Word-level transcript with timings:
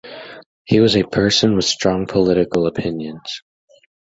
He 0.63 0.79
was 0.79 0.95
a 0.97 1.03
person 1.03 1.55
with 1.55 1.65
strong 1.65 2.07
political 2.07 2.65
opinions. 2.65 3.43